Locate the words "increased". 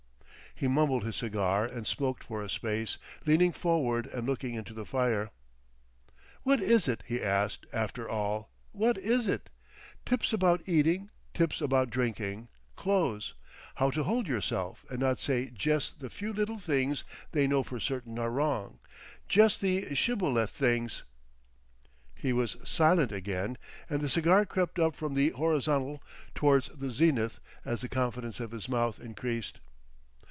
28.99-29.59